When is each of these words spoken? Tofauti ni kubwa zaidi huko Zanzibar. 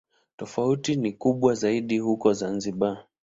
Tofauti 0.37 0.95
ni 0.95 1.11
kubwa 1.13 1.53
zaidi 1.53 1.97
huko 1.97 2.33
Zanzibar. 2.33 3.05